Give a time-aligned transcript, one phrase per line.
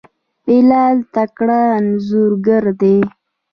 [0.45, 2.97] بلال تکړه انځورګر دی.